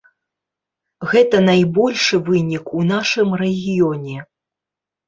[1.11, 4.17] Гэта найбольшы вынік у нашым рэгіёне.